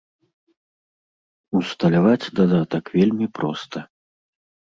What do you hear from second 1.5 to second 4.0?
Усталяваць дадатак вельмі проста.